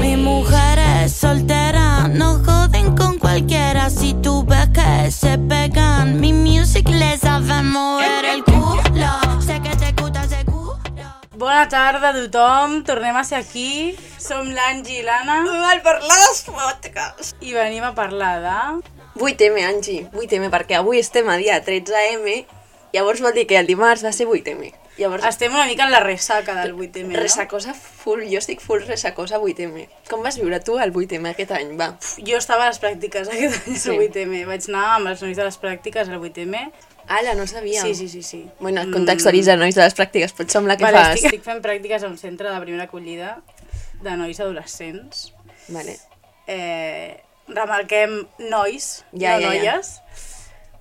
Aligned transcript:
Mi 0.00 0.16
mujer 0.16 0.78
es 1.04 1.12
soltera, 1.12 2.08
no 2.08 2.42
joden 2.44 2.96
con 2.96 3.18
cualquiera. 3.18 3.90
Si 3.90 4.14
tú 4.14 4.44
ves 4.44 4.68
que 4.68 5.10
se 5.10 5.38
pegan, 5.38 6.20
mi 6.20 6.32
music 6.32 6.88
les 6.88 7.20
sabe 7.20 7.62
mover 7.62 8.24
el 8.24 8.44
culo. 8.44 9.40
Sé 9.40 9.60
que 9.62 9.74
te 9.76 9.92
gusta 10.00 10.24
ese 10.24 10.44
culo. 10.44 10.78
Bona 11.36 11.68
tarda 11.68 12.10
a 12.10 12.14
tothom, 12.14 12.82
tornem 12.84 13.16
a 13.16 13.24
ser 13.24 13.38
aquí. 13.38 13.96
Som 14.22 14.50
l'Angi 14.54 15.00
i 15.00 15.02
l'Anna 15.02 15.40
Mal 15.42 15.80
parlar 15.82 16.18
dels 16.26 16.44
podcasts. 16.46 17.34
i 17.40 17.52
venim 17.52 17.82
a 17.82 17.94
parlar 17.94 18.36
de... 18.40 18.92
8M, 19.18 19.58
Angi, 19.68 19.96
8M, 20.14 20.48
perquè 20.50 20.78
avui 20.78 21.00
estem 21.02 21.28
a 21.28 21.34
dia 21.36 21.58
13M, 21.64 22.44
llavors 22.94 23.20
vol 23.20 23.34
dir 23.36 23.44
que 23.46 23.58
el 23.58 23.66
dimarts 23.66 24.04
va 24.06 24.12
ser 24.12 24.26
8M. 24.26 24.70
Llavors, 24.98 25.24
Estem 25.24 25.54
una 25.54 25.64
mica 25.66 25.84
en 25.86 25.90
la 25.90 26.00
ressaca 26.00 26.54
del 26.60 26.74
8M, 26.76 27.14
no? 27.14 27.20
resacosa 27.20 27.72
full, 27.72 28.26
jo 28.28 28.36
estic 28.38 28.60
full 28.60 28.82
resacosa 28.84 29.38
8M. 29.40 29.86
Com 30.10 30.20
vas 30.22 30.36
viure 30.36 30.58
tu 30.60 30.78
el 30.78 30.92
8M 30.92 31.30
aquest 31.30 31.50
any, 31.56 31.70
va? 31.80 31.94
Jo 32.20 32.36
estava 32.36 32.66
a 32.66 32.68
les 32.68 32.80
pràctiques 32.82 33.30
aquest 33.32 33.68
any 33.68 33.76
Sí. 33.80 33.88
al 33.88 34.02
8M. 34.04 34.42
Vaig 34.50 34.68
anar 34.68 34.84
amb 34.98 35.08
els 35.14 35.22
nois 35.24 35.36
de 35.36 35.44
les 35.48 35.56
pràctiques 35.62 36.08
al 36.12 36.20
8M. 36.20 36.60
Ala, 37.08 37.32
no 37.34 37.46
sabia. 37.46 37.80
Sí, 37.82 37.94
sí, 37.94 38.08
sí. 38.08 38.22
sí. 38.22 38.42
Bueno, 38.60 38.84
Mm. 38.84 38.92
contextualitza, 38.92 39.56
nois, 39.56 39.74
de 39.74 39.80
les 39.82 39.96
pràctiques, 39.96 40.32
pot 40.36 40.50
semblar 40.52 40.76
que 40.76 40.84
Vale, 40.84 40.98
fas... 40.98 41.14
estic, 41.16 41.24
estic 41.32 41.42
fent 41.48 41.62
pràctiques 41.64 42.04
a 42.04 42.06
un 42.12 42.18
centre 42.18 42.50
de 42.52 42.60
primera 42.60 42.84
acollida 42.84 43.40
de 44.02 44.16
nois 44.16 44.38
adolescents. 44.40 45.32
Vale. 45.68 45.96
Eh, 46.46 47.16
remarquem 47.48 48.26
nois, 48.50 49.04
Ja, 49.16 49.38
no 49.40 49.48
ja, 49.48 49.54
ja. 49.54 49.72
noies. 49.72 50.00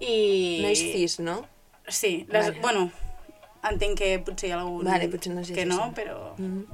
I... 0.01 0.59
Nois 0.63 0.79
cis, 0.79 1.19
no? 1.19 1.45
Sí, 1.87 2.25
les, 2.29 2.47
Vale. 2.47 2.59
bueno, 2.61 2.91
entenc 3.69 3.97
que 3.99 4.19
potser 4.25 4.49
hi 4.49 4.51
ha 4.53 4.59
algun 4.61 4.85
Vale, 4.85 5.07
potser 5.09 5.33
no 5.33 5.43
sé 5.45 5.53
que 5.53 5.65
no, 5.65 5.91
però... 5.95 6.33
Mhm. 6.37 6.65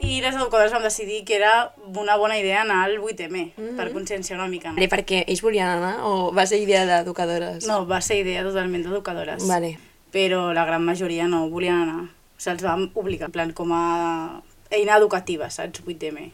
I 0.00 0.20
les 0.22 0.36
educadores 0.36 0.70
vam 0.72 0.82
decidir 0.84 1.24
que 1.26 1.34
era 1.34 1.72
una 1.96 2.14
bona 2.16 2.36
idea 2.38 2.60
anar 2.62 2.84
al 2.84 2.98
8M, 3.00 3.52
Mhm. 3.56 3.76
per 3.76 3.92
conscienciar 3.92 4.38
una 4.38 4.46
mica. 4.46 4.68
No? 4.70 4.76
Vale, 4.76 4.88
perquè 4.88 5.24
ells 5.26 5.42
volien 5.42 5.66
anar 5.66 6.04
o 6.06 6.32
va 6.32 6.46
ser 6.46 6.60
idea 6.62 6.84
d'educadores? 6.86 7.66
no, 7.66 7.84
va 7.86 8.00
ser 8.00 8.18
idea 8.20 8.44
totalment 8.44 8.84
d'educadores, 8.84 9.46
Vale. 9.48 9.78
però 10.12 10.52
la 10.54 10.64
gran 10.64 10.84
majoria 10.84 11.26
no 11.26 11.48
volien 11.50 11.74
anar. 11.74 12.04
O 12.04 12.40
sigui, 12.40 12.52
els 12.54 12.62
vam 12.62 12.90
obligar, 12.94 13.26
en 13.26 13.32
plan, 13.32 13.52
com 13.52 13.72
a 13.72 14.40
eina 14.70 14.96
educativa, 14.96 15.50
saps? 15.50 15.80
8M. 15.84 16.30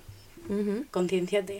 Mhm. 0.48 0.88
Consciencia't. 0.90 1.50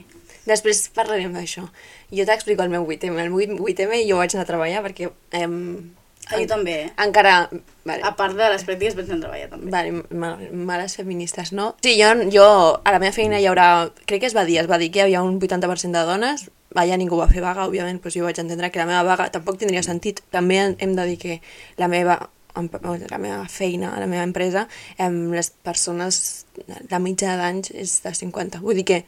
Després 0.45 0.91
parlarem 0.93 1.33
d'això. 1.33 1.71
Jo 2.13 2.27
t'explico 2.27 2.63
el 2.63 2.69
meu 2.69 2.85
8M. 2.87 3.19
El 3.25 3.33
8, 3.33 3.57
8M 3.59 4.05
jo 4.07 4.19
vaig 4.19 4.35
anar 4.35 4.43
a 4.43 4.47
treballar 4.47 4.83
perquè... 4.85 5.11
Em, 5.33 5.95
Ah, 6.31 6.39
jo 6.41 6.47
també, 6.49 6.75
eh? 6.87 6.91
Encara... 7.05 7.49
Vale, 7.85 8.01
A 8.03 8.15
part 8.17 8.33
de 8.33 8.47
les 8.49 8.63
pràctiques 8.65 8.95
a 8.97 9.05
treballar 9.05 9.49
també. 9.51 9.71
vale 9.71 9.91
mal, 10.09 10.39
males 10.57 10.95
feministes, 10.97 11.53
no? 11.53 11.75
Sí, 11.85 11.99
jo, 12.01 12.09
jo 12.33 12.47
a 12.81 12.93
la 12.95 12.99
meva 13.03 13.13
feina 13.13 13.41
hi 13.41 13.45
haurà... 13.51 13.91
Crec 14.07 14.23
que 14.23 14.31
es 14.31 14.37
va 14.37 14.47
dir, 14.49 14.57
es 14.63 14.71
va 14.71 14.79
dir 14.81 14.89
que 14.91 15.03
hi 15.03 15.05
havia 15.05 15.23
un 15.23 15.37
80% 15.39 15.93
de 15.93 16.05
dones, 16.09 16.47
allà 16.75 16.97
ningú 16.97 17.19
va 17.21 17.29
fer 17.29 17.43
vaga, 17.45 17.67
òbviament, 17.69 18.01
doncs 18.03 18.17
jo 18.17 18.25
vaig 18.25 18.41
entendre 18.41 18.71
que 18.73 18.81
la 18.81 18.87
meva 18.89 19.03
vaga 19.05 19.29
tampoc 19.35 19.59
tindria 19.61 19.83
sentit. 19.85 20.23
També 20.33 20.63
hem 20.79 20.97
de 20.97 21.05
dir 21.11 21.19
que 21.21 21.41
la 21.77 21.89
meva 21.93 22.17
em- 22.57 22.71
la 23.11 23.19
meva 23.19 23.49
feina, 23.49 23.95
la 23.99 24.07
meva 24.07 24.23
empresa, 24.23 24.67
em, 24.99 25.33
les 25.33 25.51
persones, 25.51 26.47
la 26.91 26.99
mitja 26.99 27.37
d'anys 27.37 27.71
és 27.75 28.03
de 28.03 28.15
50. 28.15 28.61
Vull 28.61 28.75
dir 28.77 28.85
que, 28.85 29.05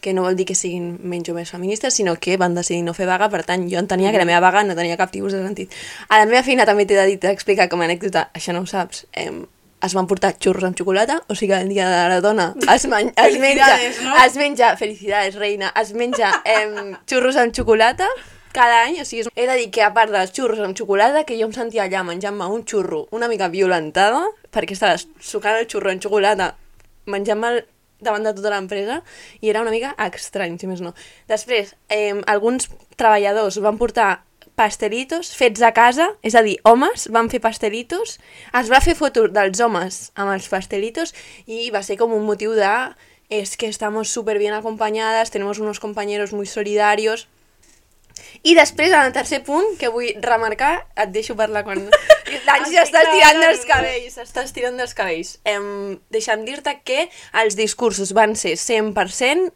que 0.00 0.12
no 0.14 0.22
vol 0.22 0.36
dir 0.36 0.46
que 0.46 0.54
siguin 0.54 0.98
menys 1.02 1.28
o 1.28 1.34
més 1.34 1.50
feministes, 1.50 1.94
sinó 1.94 2.16
que 2.16 2.36
van 2.40 2.54
decidir 2.54 2.82
no 2.82 2.94
fer 2.94 3.06
vaga, 3.06 3.28
per 3.28 3.44
tant, 3.44 3.68
jo 3.70 3.78
entenia 3.78 4.12
que 4.12 4.18
la 4.18 4.24
meva 4.28 4.40
vaga 4.40 4.64
no 4.64 4.74
tenia 4.74 4.96
cap 4.96 5.10
tipus 5.12 5.32
de 5.32 5.42
sentit. 5.44 5.72
A 6.08 6.18
la 6.18 6.26
meva 6.26 6.42
feina 6.42 6.64
també 6.66 6.86
t'he 6.86 6.96
de 6.96 7.06
dir, 7.06 7.18
t'he 7.20 7.28
d'explicar 7.28 7.68
com 7.68 7.80
a 7.80 7.84
anècdota, 7.88 8.30
això 8.34 8.52
no 8.56 8.62
ho 8.62 8.66
saps, 8.66 9.06
em, 9.12 9.46
es 9.80 9.94
van 9.96 10.06
portar 10.06 10.34
xurros 10.38 10.64
amb 10.64 10.76
xocolata, 10.76 11.22
o 11.28 11.34
sigui, 11.34 11.54
el 11.56 11.68
dia 11.70 11.86
de 11.88 12.08
la 12.08 12.20
dona 12.20 12.54
es, 12.74 12.84
men 12.86 13.12
es 13.16 13.38
menja, 13.40 13.78
no? 14.04 14.16
es 14.26 14.36
menja, 14.36 14.76
felicidades, 14.76 15.36
reina, 15.36 15.72
es 15.80 15.94
menja 15.94 16.42
em, 16.44 16.96
xurros 17.08 17.36
amb 17.36 17.54
xocolata 17.56 18.08
cada 18.52 18.82
any, 18.84 19.00
o 19.00 19.04
sigui, 19.04 19.22
és- 19.22 19.28
he 19.34 19.46
de 19.46 19.56
dir 19.56 19.70
que 19.70 19.82
a 19.82 19.92
part 19.94 20.10
dels 20.12 20.32
xurros 20.32 20.58
amb 20.60 20.76
xocolata, 20.76 21.24
que 21.24 21.38
jo 21.38 21.46
em 21.46 21.52
sentia 21.52 21.84
allà 21.84 22.02
menjant-me 22.04 22.46
un 22.46 22.64
xurro 22.64 23.06
una 23.12 23.28
mica 23.28 23.48
violentada, 23.48 24.22
perquè 24.52 24.72
estava 24.72 24.96
sucant 25.20 25.56
el 25.58 25.68
xurro 25.68 25.90
amb 25.90 26.02
xocolata, 26.02 26.56
menjant-me'l 27.06 27.64
davant 28.00 28.24
de 28.24 28.32
tota 28.34 28.50
l'empresa, 28.50 29.02
i 29.40 29.50
era 29.50 29.60
una 29.60 29.70
mica 29.70 29.94
estrany, 29.98 30.58
si 30.58 30.66
més 30.66 30.80
no. 30.80 30.94
Després, 31.28 31.74
eh, 31.88 32.14
alguns 32.26 32.70
treballadors 32.96 33.58
van 33.60 33.76
portar 33.78 34.22
pastelitos 34.56 35.34
fets 35.36 35.62
a 35.62 35.72
casa, 35.72 36.10
és 36.22 36.34
a 36.34 36.42
dir, 36.42 36.58
homes 36.64 37.08
van 37.12 37.30
fer 37.30 37.40
pastelitos, 37.40 38.18
es 38.52 38.70
va 38.70 38.80
fer 38.80 38.94
foto 38.94 39.28
dels 39.28 39.60
homes 39.60 40.12
amb 40.16 40.32
els 40.32 40.48
pastelitos 40.48 41.14
i 41.46 41.70
va 41.70 41.82
ser 41.82 41.96
com 41.96 42.12
un 42.12 42.24
motiu 42.26 42.52
de 42.52 42.94
es 43.30 43.56
que 43.56 43.68
estamos 43.68 44.08
súper 44.08 44.38
bien 44.38 44.52
acompañadas, 44.54 45.30
tenemos 45.30 45.58
unos 45.60 45.78
compañeros 45.78 46.32
muy 46.32 46.46
solidarios, 46.46 47.28
i 48.42 48.54
després, 48.56 48.92
en 48.92 49.04
el 49.04 49.12
tercer 49.12 49.42
punt, 49.44 49.74
que 49.80 49.90
vull 49.92 50.14
remarcar, 50.24 50.72
et 50.96 51.12
deixo 51.12 51.36
parlar 51.36 51.64
quan... 51.66 51.82
L'Angi 52.46 52.76
s'està 52.78 53.02
estirant 53.04 53.40
dels 53.42 53.64
cabells, 53.68 54.16
s'està 54.16 54.44
estirant 54.46 54.78
dels 54.80 54.94
cabells. 54.96 55.34
Em, 55.44 55.98
deixa'm 56.14 56.46
dir-te 56.46 56.78
que 56.86 57.08
els 57.42 57.58
discursos 57.58 58.14
van 58.16 58.36
ser 58.38 58.54
100% 58.56 59.50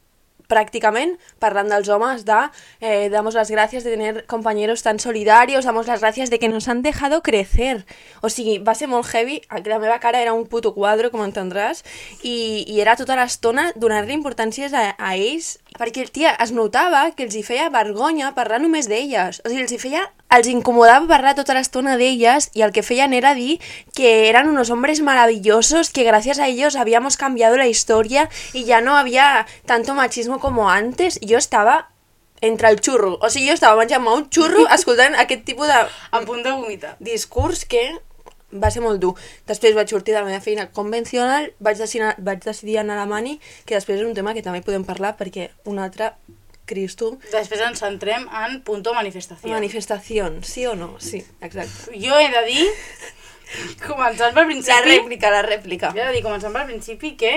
prácticament 0.48 1.16
parlant 1.40 1.70
dels 1.72 1.88
homes 1.88 2.24
de 2.24 2.40
eh, 2.80 3.08
damos 3.10 3.34
las 3.34 3.50
gracias 3.50 3.84
de 3.84 3.90
tener 3.90 4.26
compañeros 4.26 4.82
tan 4.82 5.00
solidarios, 5.00 5.64
damos 5.64 5.86
las 5.86 6.00
gracias 6.00 6.30
de 6.30 6.38
que 6.38 6.48
nos 6.48 6.68
han 6.68 6.82
dejado 6.82 7.22
crecer. 7.22 7.86
O 8.20 8.28
sigui, 8.28 8.58
va 8.58 8.74
ser 8.74 8.88
molt 8.88 9.06
heavy, 9.06 9.40
la 9.64 9.78
meva 9.78 9.98
cara 10.00 10.20
era 10.20 10.32
un 10.32 10.46
puto 10.46 10.74
quadre, 10.74 11.10
com 11.10 11.24
entendràs, 11.24 11.84
i, 12.22 12.64
i 12.68 12.80
era 12.80 12.96
tota 13.00 13.16
l'estona 13.16 13.70
donar-li 13.76 14.14
importàncies 14.16 14.74
a, 14.74 14.94
a 14.98 15.14
ells, 15.16 15.58
perquè, 15.78 16.04
tia, 16.12 16.34
es 16.42 16.52
notava 16.54 17.10
que 17.16 17.24
els 17.26 17.34
hi 17.34 17.42
feia 17.46 17.70
vergonya 17.72 18.34
parlar 18.36 18.60
només 18.62 18.88
d'elles. 18.90 19.40
O 19.44 19.48
sigui, 19.50 19.64
els 19.64 19.74
hi 19.74 19.80
feia 19.82 20.04
els 20.34 20.48
incomodava 20.50 21.06
parlar 21.06 21.34
tota 21.38 21.54
l'estona 21.54 21.96
d'elles 21.96 22.50
y 22.54 22.62
el 22.66 22.72
que 22.74 22.82
feien 22.82 23.12
era 23.14 23.34
dir 23.34 23.60
que 23.94 24.28
eran 24.28 24.48
unos 24.48 24.70
hombres 24.70 25.00
maravillosos, 25.00 25.90
que 25.90 26.02
gracias 26.02 26.38
a 26.38 26.48
ellos 26.48 26.76
habíamos 26.76 27.16
cambiado 27.16 27.56
la 27.56 27.68
historia 27.68 28.28
y 28.52 28.64
ya 28.64 28.80
no 28.80 28.96
había 28.96 29.46
tanto 29.64 29.94
machismo 29.94 30.40
como 30.40 30.70
antes. 30.70 31.20
Yo 31.20 31.38
estava 31.38 31.90
entre 32.40 32.68
el 32.68 32.80
xurro, 32.80 33.18
o 33.22 33.30
sigui, 33.30 33.48
jo 33.48 33.54
estava 33.54 33.78
menjant-me 33.78 34.10
un 34.12 34.26
xurro 34.28 34.66
escoltant 34.74 35.14
aquest 35.16 35.46
tipus 35.46 35.70
de 35.70 35.78
A 36.10 36.20
punt 36.26 36.42
de 36.42 36.50
vomitar. 36.52 36.96
discurs 37.00 37.64
que 37.64 37.94
va 38.54 38.70
ser 38.70 38.80
molt 38.82 39.00
dur. 39.02 39.14
Després 39.46 39.74
vaig 39.74 39.88
sortir 39.90 40.14
de 40.14 40.20
la 40.20 40.26
meva 40.28 40.40
feina 40.40 40.68
convencional, 40.70 41.50
vaig 41.58 41.76
decidir, 41.78 42.14
vaig 42.18 42.42
decidir 42.44 42.78
anar 42.78 42.94
a 42.96 43.04
la 43.04 43.06
Mani, 43.10 43.40
que 43.66 43.74
després 43.74 44.00
és 44.00 44.06
un 44.06 44.14
tema 44.14 44.34
que 44.34 44.42
també 44.42 44.62
podem 44.62 44.84
parlar 44.84 45.16
perquè 45.18 45.50
un 45.66 45.78
altre, 45.78 46.12
Cristo, 46.66 47.18
Després 47.30 47.60
ens 47.60 47.78
centrem 47.82 48.22
en 48.32 48.62
punto 48.64 48.94
manifestació. 48.94 49.50
manifestació, 49.52 50.30
sí 50.42 50.64
o 50.66 50.74
no? 50.74 50.94
Sí, 50.98 51.18
exacte. 51.42 51.92
Jo 52.00 52.16
he 52.16 52.30
de 52.32 52.40
dir, 52.46 52.62
començant 53.86 54.32
pel 54.34 54.46
principi... 54.48 54.72
La 54.72 54.80
rèplica, 55.02 55.30
la 55.34 55.42
rèplica. 55.44 55.90
Jo 55.92 56.00
he 56.00 56.06
de 56.08 56.14
dir, 56.16 56.22
començant 56.24 56.54
pel 56.56 56.64
principi, 56.70 57.14
que 57.20 57.34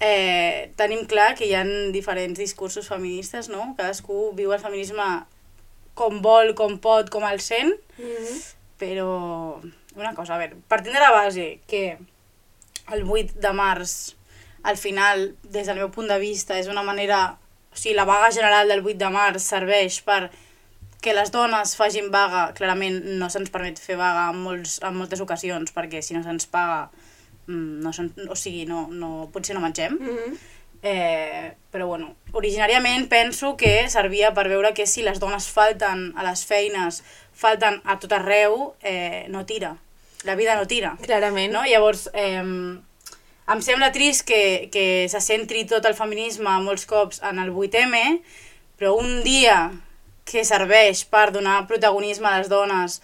eh, 0.00 0.70
tenim 0.80 1.04
clar 1.10 1.34
que 1.36 1.44
hi 1.44 1.52
ha 1.58 1.62
diferents 1.92 2.38
discursos 2.40 2.88
feministes, 2.88 3.50
no? 3.52 3.74
Cadascú 3.76 4.30
viu 4.38 4.52
el 4.56 4.62
feminisme 4.64 5.04
com 5.94 6.22
vol, 6.24 6.54
com 6.58 6.78
pot, 6.82 7.10
com 7.12 7.24
el 7.28 7.40
sent, 7.44 7.74
Mhm. 7.98 8.40
però 8.80 9.60
una 9.96 10.14
cosa, 10.14 10.34
a 10.34 10.38
veure, 10.42 10.58
partint 10.68 10.94
de 10.94 11.00
la 11.00 11.12
base 11.14 11.60
que 11.70 11.98
el 12.92 13.04
8 13.04 13.40
de 13.40 13.52
març, 13.52 14.16
al 14.62 14.76
final, 14.76 15.34
des 15.42 15.66
del 15.66 15.80
meu 15.80 15.90
punt 15.92 16.08
de 16.08 16.18
vista, 16.18 16.58
és 16.58 16.68
una 16.68 16.82
manera... 16.82 17.38
O 17.74 17.76
sigui, 17.76 17.96
la 17.98 18.06
vaga 18.06 18.30
general 18.30 18.68
del 18.70 18.84
8 18.84 19.00
de 19.00 19.08
març 19.10 19.42
serveix 19.42 19.98
per 20.06 20.28
que 21.04 21.12
les 21.12 21.32
dones 21.34 21.74
facin 21.76 22.06
vaga, 22.14 22.46
clarament 22.56 23.02
no 23.20 23.28
se'ns 23.28 23.50
permet 23.52 23.80
fer 23.82 23.98
vaga 24.00 24.30
en, 24.32 24.38
molts, 24.40 24.78
en 24.80 24.94
moltes 24.96 25.20
ocasions, 25.20 25.74
perquè 25.74 26.00
si 26.00 26.16
no 26.16 26.22
se'ns 26.24 26.46
paga, 26.48 26.86
mm, 27.44 27.82
no 27.84 27.92
se'n, 27.92 28.08
o 28.30 28.36
sigui, 28.38 28.64
no, 28.70 28.86
no, 28.88 29.28
potser 29.34 29.56
no 29.56 29.64
mengem. 29.64 29.98
Mhm. 30.00 30.38
Eh, 30.84 31.54
però 31.72 31.86
bueno, 31.88 32.10
originàriament 32.36 33.06
penso 33.08 33.54
que 33.56 33.88
servia 33.88 34.34
per 34.36 34.50
veure 34.52 34.74
que 34.76 34.84
si 34.86 35.00
les 35.02 35.20
dones 35.20 35.46
falten 35.48 36.10
a 36.16 36.24
les 36.26 36.44
feines, 36.44 37.02
falten 37.32 37.80
a 37.84 37.96
tot 38.00 38.12
arreu, 38.12 38.74
eh, 38.80 39.24
no 39.32 39.46
tira. 39.48 39.78
La 40.24 40.34
vida 40.34 40.56
no 40.56 40.66
tira. 40.66 40.96
Clarament. 41.04 41.52
No? 41.52 41.64
Llavors, 41.68 42.08
eh, 42.12 42.40
em 42.40 43.60
sembla 43.60 43.92
trist 43.92 44.24
que, 44.28 44.70
que 44.72 45.06
se 45.12 45.20
centri 45.20 45.66
tot 45.68 45.84
el 45.84 45.96
feminisme 45.96 46.58
molts 46.64 46.86
cops 46.88 47.20
en 47.28 47.42
el 47.42 47.52
8M, 47.52 48.00
però 48.80 48.94
un 48.96 49.20
dia 49.24 49.68
que 50.24 50.46
serveix 50.48 51.04
per 51.04 51.28
donar 51.34 51.66
protagonisme 51.68 52.30
a 52.30 52.38
les 52.38 52.48
dones, 52.48 53.02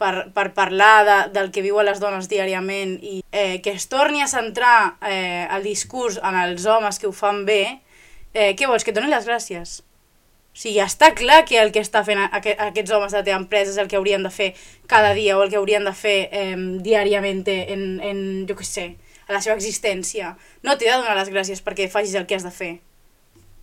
per, 0.00 0.32
per 0.34 0.48
parlar 0.56 1.04
de, 1.06 1.18
del 1.36 1.52
que 1.54 1.62
viuen 1.62 1.86
les 1.86 2.00
dones 2.02 2.26
diàriament 2.30 2.96
i 3.04 3.20
eh, 3.30 3.60
que 3.62 3.76
es 3.76 3.86
torni 3.92 4.24
a 4.24 4.30
centrar 4.30 4.96
eh, 5.04 5.46
el 5.52 5.62
discurs 5.68 6.18
en 6.18 6.38
els 6.40 6.66
homes 6.66 6.98
que 6.98 7.06
ho 7.06 7.14
fan 7.14 7.44
bé, 7.46 7.62
eh, 8.32 8.52
què 8.58 8.66
vols, 8.66 8.82
que 8.82 8.90
et 8.94 8.98
doni 8.98 9.12
les 9.12 9.28
gràcies? 9.28 9.82
O 10.52 10.58
sigui, 10.62 10.74
ja 10.76 10.84
està 10.84 11.14
clar 11.16 11.44
que 11.48 11.56
el 11.58 11.72
que 11.72 11.80
està 11.80 12.02
fent 12.04 12.20
aqu 12.26 12.52
aquests 12.66 12.92
homes 12.92 13.12
de 13.14 13.18
la 13.22 13.24
teva 13.24 13.38
empresa 13.40 13.72
és 13.72 13.78
el 13.80 13.88
que 13.88 13.96
haurien 13.96 14.22
de 14.22 14.30
fer 14.30 14.50
cada 14.86 15.14
dia 15.16 15.38
o 15.38 15.42
el 15.42 15.48
que 15.50 15.56
haurien 15.56 15.84
de 15.88 15.94
fer 15.96 16.28
eh, 16.30 16.56
diàriament 16.84 17.40
en, 17.48 17.86
en, 18.04 18.18
jo 18.48 18.54
què 18.58 18.66
sé, 18.68 18.86
a 19.28 19.32
la 19.32 19.40
seva 19.40 19.56
existència. 19.56 20.34
No 20.62 20.76
t'he 20.76 20.90
de 20.90 20.96
donar 20.98 21.16
les 21.16 21.30
gràcies 21.32 21.62
perquè 21.64 21.88
facis 21.88 22.14
el 22.20 22.26
que 22.28 22.36
has 22.36 22.44
de 22.44 22.52
fer. 22.52 22.74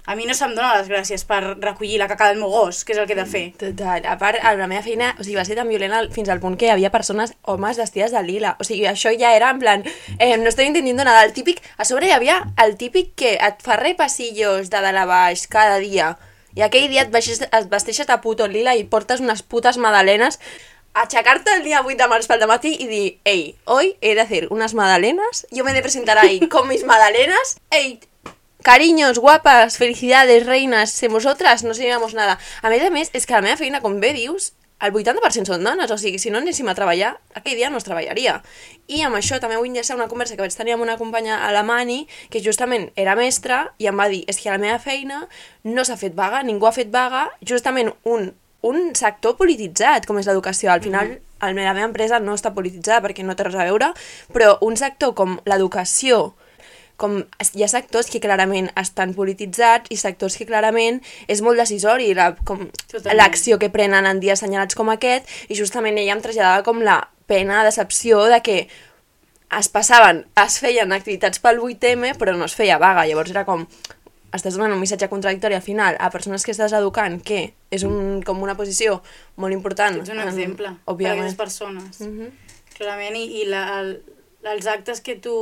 A 0.09 0.15
mi 0.17 0.25
no 0.25 0.33
se'm 0.33 0.55
dona 0.57 0.79
les 0.79 0.87
gràcies 0.89 1.21
per 1.29 1.37
recollir 1.61 1.99
la 2.01 2.07
caca 2.09 2.31
del 2.31 2.39
meu 2.41 2.49
gos, 2.49 2.79
que 2.83 2.95
és 2.95 2.97
el 2.97 3.05
que 3.05 3.13
he 3.13 3.19
de 3.19 3.25
fer. 3.29 3.43
Total. 3.61 4.07
A 4.09 4.15
part, 4.17 4.39
a 4.41 4.55
la 4.57 4.65
meva 4.65 4.81
feina 4.81 5.11
o 5.19 5.21
sigui, 5.21 5.35
va 5.37 5.43
ser 5.45 5.57
tan 5.59 5.69
violent 5.69 5.93
al- 5.93 6.09
fins 6.15 6.31
al 6.33 6.39
punt 6.41 6.55
que 6.57 6.65
hi 6.65 6.71
havia 6.73 6.89
persones, 6.89 7.35
homes 7.43 7.77
vestides 7.77 8.15
de 8.15 8.23
lila. 8.25 8.55
O 8.57 8.65
sigui, 8.65 8.87
això 8.89 9.11
ja 9.19 9.35
era 9.37 9.51
en 9.53 9.59
plan... 9.61 9.83
Eh, 10.17 10.37
no 10.41 10.49
estoy 10.49 10.65
entendiendo 10.71 11.05
nada. 11.05 11.21
El 11.27 11.33
típic... 11.37 11.61
A 11.77 11.85
sobre 11.85 12.07
hi 12.09 12.15
havia 12.17 12.39
el 12.65 12.73
típic 12.81 13.13
que 13.21 13.35
et 13.37 13.61
fa 13.61 13.77
repassillos 13.77 14.71
de 14.73 14.81
dalt 14.87 14.97
a 14.97 15.05
baix 15.05 15.45
cada 15.51 15.77
dia 15.77 16.15
i 16.59 16.63
aquell 16.65 16.89
dia 16.91 17.05
et, 17.05 17.11
vesteixes, 17.13 17.47
et 17.47 17.69
vesteixes 17.71 18.07
de 18.07 18.17
puto 18.19 18.47
lila 18.51 18.75
i 18.75 18.83
portes 18.83 19.23
unes 19.23 19.41
putes 19.41 19.79
aixecar-te 20.99 21.53
el 21.55 21.63
dia 21.63 21.79
8 21.85 21.95
de 21.95 22.07
març 22.11 22.27
pel 22.27 22.41
matí 22.49 22.73
i 22.75 22.87
dir, 22.89 23.19
ei, 23.23 23.55
hoy 23.65 23.95
he 24.01 24.15
de 24.15 24.21
hacer 24.21 24.47
unas 24.51 24.73
magdalenas, 24.73 25.45
yo 25.51 25.63
me 25.63 25.71
he 25.71 25.73
de 25.73 25.81
presentar 25.85 26.17
ahí 26.17 26.39
con 26.53 26.67
mis 26.67 26.83
magdalenas, 26.83 27.57
ei, 27.71 27.99
Cariños, 28.61 29.19
guapas, 29.19 29.77
felicidades, 29.77 30.45
reinas, 30.45 30.91
sem 30.91 31.13
vosotras 31.13 31.63
no 31.63 31.73
seríamos 31.73 32.13
nada. 32.13 32.35
A 32.61 32.67
més 32.67 32.83
a 32.83 32.89
més, 32.91 33.07
és 33.15 33.23
que 33.23 33.31
a 33.31 33.39
la 33.39 33.45
meva 33.45 33.55
feina, 33.55 33.79
com 33.79 34.01
bé 34.03 34.11
dius, 34.11 34.51
el 34.79 34.93
80% 34.95 35.51
són 35.51 35.65
dones, 35.67 35.91
o 35.91 35.97
sigui, 35.99 36.19
si 36.21 36.31
no 36.31 36.39
anéssim 36.39 36.67
a 36.71 36.75
treballar, 36.77 37.13
aquell 37.35 37.57
dia 37.59 37.69
no 37.69 37.79
es 37.81 37.87
treballaria. 37.87 38.37
I 38.87 39.03
amb 39.03 39.19
això 39.19 39.39
també 39.43 39.57
vull 39.59 39.67
enllaçar 39.67 39.97
una 39.97 40.07
conversa 40.11 40.37
que 40.37 40.45
vaig 40.45 40.55
tenir 40.55 40.77
amb 40.77 40.85
una 40.85 40.97
companya 40.97 41.41
a 41.47 41.51
la 41.55 41.65
Mani, 41.67 42.05
que 42.31 42.41
justament 42.43 42.89
era 42.95 43.17
mestra, 43.19 43.65
i 43.77 43.89
em 43.91 43.99
va 43.99 44.07
dir, 44.11 44.23
és 44.31 44.39
que 44.39 44.49
a 44.49 44.55
la 44.55 44.61
meva 44.63 44.79
feina 44.79 45.25
no 45.67 45.83
s'ha 45.83 45.99
fet 45.99 46.15
vaga, 46.15 46.43
ningú 46.47 46.69
ha 46.69 46.75
fet 46.75 46.93
vaga, 46.93 47.27
justament 47.43 47.91
un, 48.07 48.31
un 48.63 48.93
sector 48.95 49.35
polititzat, 49.39 50.07
com 50.07 50.19
és 50.21 50.29
l'educació. 50.29 50.71
Al 50.71 50.83
final, 50.85 51.17
mm. 51.17 51.43
la 51.43 51.73
meva 51.75 51.87
empresa 51.89 52.19
no 52.23 52.37
està 52.39 52.53
polititzada 52.55 53.03
perquè 53.03 53.25
no 53.27 53.35
té 53.35 53.49
res 53.49 53.59
a 53.59 53.67
veure, 53.67 53.91
però 54.31 54.55
un 54.65 54.79
sector 54.79 55.15
com 55.15 55.39
l'educació, 55.49 56.29
com 56.99 57.17
hi 57.55 57.63
ha 57.63 57.69
sectors 57.71 58.09
que 58.11 58.19
clarament 58.21 58.67
estan 58.79 59.13
polititzats 59.17 59.87
i 59.89 59.97
sectors 59.97 60.35
que 60.37 60.45
clarament 60.49 60.99
és 61.27 61.41
molt 61.41 61.57
decisori 61.57 62.11
la- 62.13 62.35
l'acció 63.15 63.57
que 63.59 63.69
prenen 63.73 64.05
en 64.05 64.19
dies 64.19 64.37
assenyalats 64.39 64.75
com 64.75 64.91
aquest 64.93 65.27
i 65.49 65.55
justament 65.55 65.97
ella 65.97 66.13
em 66.17 66.21
traslladava 66.21 66.63
com 66.67 66.81
la 66.83 66.99
pena, 67.29 67.63
decepció 67.63 68.23
de 68.29 68.41
que 68.41 68.57
es 69.59 69.67
passaven, 69.69 70.25
es 70.37 70.59
feien 70.61 70.91
activitats 70.93 71.39
pel 71.41 71.57
8M 71.59 72.13
però 72.19 72.35
no 72.37 72.45
es 72.45 72.53
feia 72.57 72.77
vaga, 72.77 73.07
llavors 73.09 73.31
era 73.33 73.45
com 73.47 73.63
estàs 74.29 74.53
donant 74.53 74.75
un 74.75 74.79
missatge 74.79 75.07
contradictori 75.09 75.55
al 75.57 75.63
final 75.65 75.95
a 75.97 76.11
persones 76.13 76.43
que 76.45 76.51
estàs 76.53 76.73
educant 76.77 77.15
que 77.25 77.53
és 77.73 77.81
un, 77.87 78.21
com 78.21 78.43
una 78.45 78.53
posició 78.59 78.99
molt 79.41 79.53
important 79.55 79.97
Ets 80.03 80.11
un 80.13 80.19
en- 80.21 80.27
exemple 80.29 80.69
per 80.75 80.93
òbviament 80.93 81.23
aquestes 81.25 81.39
persones. 81.39 82.01
Mhm. 82.05 82.29
Clarament, 82.77 83.15
i, 83.17 83.41
i 83.41 83.45
la, 83.49 83.63
el, 83.81 83.89
els 84.53 84.67
actes 84.69 85.01
que 85.01 85.15
tu 85.17 85.33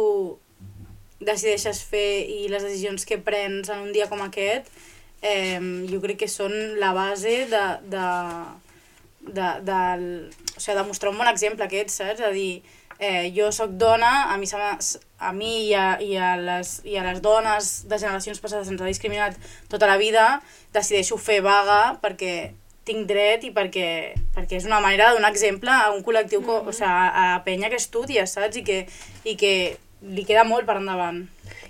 decideixes 1.20 1.82
fer 1.84 2.26
i 2.30 2.48
les 2.52 2.64
decisions 2.64 3.06
que 3.06 3.18
prens 3.18 3.70
en 3.74 3.82
un 3.88 3.92
dia 3.94 4.08
com 4.10 4.22
aquest, 4.22 4.70
eh, 5.22 5.60
jo 5.90 6.02
crec 6.04 6.24
que 6.24 6.30
són 6.32 6.54
la 6.82 6.94
base 6.94 7.46
de, 7.50 7.64
de, 7.90 8.08
de, 9.28 9.48
del, 9.66 10.04
o 10.56 10.60
sigui, 10.60 10.78
de 10.78 10.84
mostrar 10.88 11.12
un 11.12 11.18
bon 11.18 11.32
exemple 11.32 11.66
aquest, 11.66 11.96
saps? 11.96 12.22
De 12.22 12.32
dir, 12.36 12.52
eh, 13.00 13.32
jo 13.36 13.50
sóc 13.52 13.74
dona, 13.78 14.34
a 14.34 14.38
mi, 14.38 14.48
a 14.52 15.34
mi 15.34 15.52
i, 15.68 15.74
a, 15.74 15.88
i, 16.02 16.14
a 16.18 16.36
les, 16.38 16.78
i 16.86 16.98
a 16.98 17.06
les 17.08 17.22
dones 17.22 17.74
de 17.90 17.98
generacions 17.98 18.40
passades 18.42 18.70
se'ns 18.70 18.82
ha 18.82 18.90
discriminat 18.90 19.38
tota 19.72 19.90
la 19.90 19.98
vida, 19.98 20.38
decideixo 20.74 21.18
fer 21.18 21.42
vaga 21.46 21.98
perquè 22.04 22.54
tinc 22.88 23.04
dret 23.10 23.44
i 23.44 23.52
perquè, 23.52 24.16
perquè 24.36 24.62
és 24.62 24.68
una 24.70 24.80
manera 24.80 25.10
de 25.10 25.18
donar 25.18 25.34
exemple 25.34 25.74
a 25.74 25.90
un 25.92 26.06
col·lectiu, 26.06 26.40
mm 26.40 26.48
-hmm. 26.48 26.70
o 26.70 26.72
sigui, 26.72 26.88
a, 26.88 27.36
a 27.36 27.44
penya 27.44 27.70
que 27.70 27.76
estudia, 27.76 28.26
saps? 28.26 28.56
I 28.58 28.64
que, 28.64 28.88
I 29.26 29.36
que 29.36 29.78
li 30.02 30.24
queda 30.28 30.44
molt 30.46 30.68
per 30.68 30.78
endavant. 30.78 31.24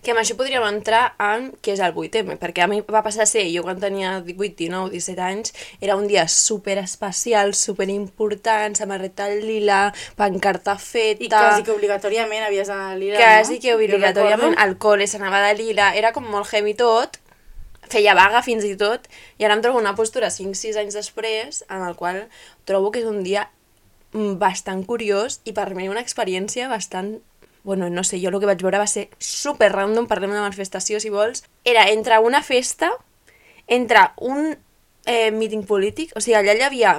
Que 0.03 0.11
amb 0.11 0.21
això 0.21 0.35
podríem 0.37 0.63
entrar 0.67 1.13
en 1.21 1.49
què 1.63 1.73
és 1.73 1.81
el 1.83 1.93
8M, 1.95 2.37
perquè 2.41 2.63
a 2.63 2.67
mi 2.69 2.79
va 2.83 3.01
passar 3.05 3.23
a 3.23 3.29
ser, 3.29 3.45
jo 3.53 3.63
quan 3.63 3.79
tenia 3.79 4.17
18, 4.25 4.55
19, 4.59 4.91
17 4.93 5.23
anys, 5.23 5.53
era 5.81 5.95
un 5.99 6.07
dia 6.09 6.27
super 6.31 6.77
especial, 6.81 7.53
super 7.55 7.87
important, 7.93 8.75
samarreta 8.77 9.29
lila, 9.31 9.93
pancarta 10.19 10.77
feta... 10.81 11.23
I 11.23 11.31
quasi 11.31 11.67
que 11.67 11.75
obligatòriament 11.75 12.47
havies 12.47 12.71
d'anar 12.71 12.91
a 12.93 12.97
lila, 12.99 13.21
quasi 13.21 13.57
no? 13.57 13.63
que 13.63 13.77
obligatòriament 13.77 14.57
al 14.59 14.75
col·le 14.81 15.07
s'anava 15.07 15.41
de 15.47 15.55
lila, 15.59 15.93
era 15.95 16.11
com 16.15 16.27
molt 16.27 16.51
heavy 16.51 16.75
tot, 16.77 17.19
feia 17.87 18.15
vaga 18.17 18.43
fins 18.43 18.65
i 18.67 18.75
tot, 18.79 19.07
i 19.39 19.47
ara 19.47 19.55
em 19.55 19.63
trobo 19.63 19.79
una 19.79 19.95
postura 19.95 20.31
5-6 20.33 20.81
anys 20.83 20.99
després, 20.99 21.63
en 21.71 21.85
el 21.87 21.95
qual 21.95 22.25
trobo 22.67 22.91
que 22.91 23.03
és 23.03 23.07
un 23.07 23.23
dia 23.23 23.47
bastant 24.11 24.83
curiós 24.87 25.41
i 25.45 25.53
per 25.53 25.73
mi 25.75 25.89
una 25.91 26.01
experiència 26.03 26.69
bastant 26.71 27.17
bueno, 27.63 27.89
no 27.89 28.03
sé, 28.03 28.19
jo 28.21 28.29
el 28.29 28.39
que 28.39 28.45
vaig 28.49 28.61
veure 28.63 28.77
va 28.79 28.87
ser 28.87 29.09
super 29.19 29.71
random, 29.73 30.07
parlem 30.07 30.31
de 30.31 30.39
manifestació 30.39 30.99
si 30.99 31.09
vols, 31.09 31.43
era 31.65 31.89
entre 31.91 32.19
una 32.19 32.41
festa, 32.43 32.91
entre 33.67 33.99
un 34.17 34.57
eh, 35.05 35.31
meeting 35.31 35.65
polític, 35.67 36.11
o 36.15 36.21
sigui, 36.21 36.35
allà 36.39 36.53
hi 36.55 36.61
havia 36.63 36.93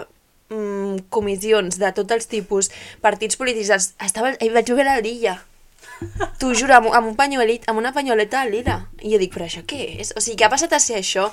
mm, 0.51 1.09
comissions 1.09 1.79
de 1.81 1.93
tots 1.97 2.13
els 2.13 2.27
tipus, 2.29 2.71
partits 3.01 3.37
polítics, 3.37 3.71
es- 3.71 3.95
estava, 4.05 4.35
eh, 4.41 4.51
vaig 4.53 4.69
veure 4.75 4.91
a 4.97 5.01
l'illa, 5.01 5.39
T'ho 6.39 6.53
juro, 6.55 6.75
amb, 6.77 6.93
amb, 6.95 7.09
un 7.09 7.17
panyolet, 7.19 7.65
amb 7.67 7.79
una 7.81 7.91
panyoleta 7.93 8.45
lila. 8.47 8.77
I 9.03 9.11
jo 9.13 9.19
dic, 9.19 9.33
però 9.35 9.47
això 9.49 9.65
què 9.67 9.99
és? 9.99 10.13
O 10.17 10.21
sigui, 10.23 10.37
què 10.39 10.47
ha 10.47 10.51
passat 10.53 10.73
a 10.73 10.79
ser 10.79 10.95
això? 11.01 11.25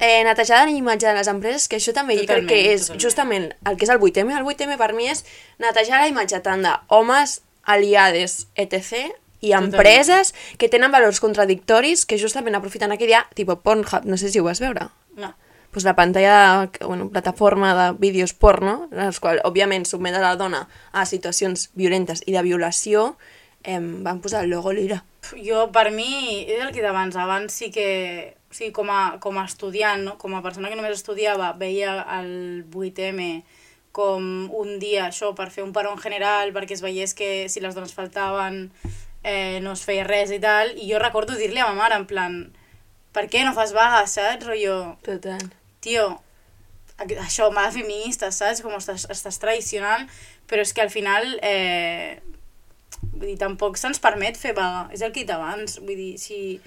Eh, 0.00 0.22
netejada 0.24 0.64
de 0.64 0.70
la 0.72 0.78
imatge 0.78 1.06
de 1.06 1.12
les 1.18 1.28
empreses, 1.28 1.66
que 1.68 1.76
això 1.76 1.92
també 1.92 2.14
jo 2.16 2.22
crec 2.24 2.46
Totalment, 2.46 2.48
que 2.48 2.72
és 2.72 2.86
totalment. 2.86 3.02
justament 3.04 3.44
el 3.68 3.76
que 3.76 3.84
és 3.84 3.90
el 3.92 4.00
8M. 4.00 4.32
El 4.38 4.46
8M 4.48 4.78
per 4.80 4.94
mi 4.96 5.10
és 5.12 5.24
netejar 5.60 6.00
la 6.00 6.08
imatge 6.08 6.40
tant 6.40 6.64
d'homes, 6.64 7.42
aliades, 7.64 8.48
etc., 8.54 9.10
i 9.44 9.50
Totalment. 9.50 9.74
empreses 9.74 10.34
que 10.56 10.70
tenen 10.72 10.92
valors 10.92 11.20
contradictoris 11.20 12.06
que 12.08 12.16
justament 12.18 12.56
aprofiten 12.56 12.94
aquell 12.94 13.12
dia, 13.12 13.26
tipus 13.36 13.60
Pornhub, 13.60 14.06
no 14.08 14.16
sé 14.16 14.30
si 14.32 14.40
ho 14.40 14.44
vas 14.44 14.60
veure 14.60 14.88
No. 15.16 15.34
pues 15.70 15.84
la 15.84 15.96
pantalla, 15.96 16.70
bueno, 16.86 17.10
plataforma 17.10 17.74
de 17.74 17.98
vídeos 17.98 18.32
porno, 18.32 18.88
els 18.92 19.18
quals, 19.18 19.42
òbviament, 19.42 19.84
sotmet 19.84 20.14
a 20.14 20.20
la 20.22 20.36
dona 20.38 20.68
a 20.92 21.02
situacions 21.04 21.72
violentes 21.74 22.22
i 22.26 22.32
de 22.32 22.42
violació, 22.46 23.16
eh, 23.64 23.80
van 23.80 24.20
posar 24.20 24.44
el 24.44 24.50
logo 24.50 24.72
lila. 24.72 25.02
Jo, 25.34 25.72
per 25.72 25.90
mi, 25.90 26.44
és 26.46 26.62
el 26.62 26.70
que 26.70 26.84
d'abans. 26.84 27.16
Abans 27.16 27.52
sí 27.52 27.72
que, 27.74 28.36
o 28.50 28.54
sigui, 28.54 28.70
com 28.70 28.92
a, 28.94 29.18
com 29.18 29.40
a 29.40 29.48
estudiant, 29.48 30.04
no? 30.04 30.14
com 30.16 30.36
a 30.38 30.44
persona 30.46 30.70
que 30.70 30.78
només 30.78 30.94
estudiava, 30.94 31.50
veia 31.58 31.96
el 32.20 32.64
8M 32.70 33.42
com 33.94 34.50
un 34.50 34.78
dia, 34.82 35.06
això, 35.06 35.30
per 35.38 35.52
fer 35.54 35.62
un 35.62 35.72
paró 35.72 35.92
en 35.94 36.00
general, 36.02 36.50
perquè 36.54 36.74
es 36.74 36.82
veiés 36.82 37.14
que 37.14 37.46
si 37.48 37.62
les 37.62 37.76
dones 37.76 37.94
faltaven 37.94 38.64
eh, 39.22 39.60
no 39.62 39.76
es 39.78 39.84
feia 39.86 40.02
res 40.06 40.32
i 40.34 40.40
tal, 40.42 40.72
i 40.74 40.88
jo 40.90 40.98
recordo 40.98 41.36
dir-li 41.38 41.62
a 41.62 41.68
ma 41.70 41.78
mare, 41.78 41.98
en 42.00 42.06
plan, 42.10 42.40
per 43.14 43.28
què 43.30 43.44
no 43.46 43.54
fas 43.54 43.70
vaga, 43.76 44.02
saps? 44.10 44.48
Rollo, 44.48 44.96
Total. 45.06 45.44
tio, 45.84 46.08
això, 46.98 47.52
mala 47.54 47.70
feminista, 47.74 48.32
saps? 48.34 48.64
Com 48.66 48.74
estàs, 48.74 49.06
estàs 49.14 49.38
tradicional, 49.38 50.08
però 50.50 50.66
és 50.66 50.74
que 50.74 50.82
al 50.82 50.90
final, 50.90 51.38
eh, 51.46 52.18
vull 53.14 53.30
dir, 53.30 53.38
tampoc 53.38 53.78
se'ns 53.78 54.02
permet 54.02 54.36
fer 54.40 54.56
vaga, 54.58 54.88
és 54.90 55.06
el 55.06 55.14
que 55.14 55.22
he 55.22 55.28
dit 55.28 55.32
abans, 55.36 55.78
vull 55.86 56.02
dir, 56.02 56.10
si, 56.18 56.58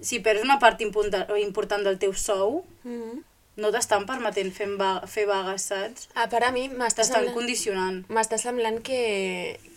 si 0.00 0.24
perds 0.24 0.48
una 0.48 0.56
part 0.64 0.80
important 0.80 1.84
del 1.84 2.00
teu 2.00 2.16
sou, 2.16 2.64
Mm 2.88 2.98
-hmm. 3.02 3.22
No 3.56 3.70
t'estan 3.70 4.02
permetent 4.08 4.50
fer, 4.54 4.66
vaga, 4.78 5.06
fer 5.10 5.24
vagues, 5.30 5.68
saps? 5.70 6.08
Ah, 6.18 6.26
per 6.30 6.42
a 6.46 6.50
mi 6.54 6.66
m'està 6.72 7.06
semblant... 7.06 7.34
condicionant. 7.36 8.00
M'està 8.10 8.38
semblant 8.40 8.80
que, 8.86 9.00